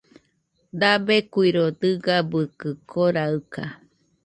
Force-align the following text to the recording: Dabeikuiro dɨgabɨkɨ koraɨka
Dabeikuiro 0.79 1.63
dɨgabɨkɨ 1.79 2.69
koraɨka 2.89 3.63